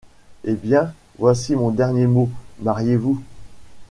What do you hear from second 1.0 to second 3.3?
voici mon dernier mot: mariez-vous.